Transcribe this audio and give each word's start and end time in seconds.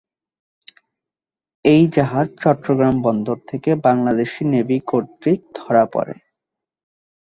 এই 1.65 1.81
জাহাজ 1.95 2.27
চট্টগ্রাম 2.41 2.95
বন্দর 3.01 3.37
থেকে 3.47 3.71
বাংলাদেশি 3.83 4.41
নেভি 4.45 4.77
কর্তৃক 4.87 5.39
ধরা 5.55 5.83
পড়ে। 5.93 6.15